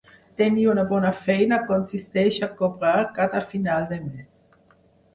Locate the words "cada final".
3.21-3.89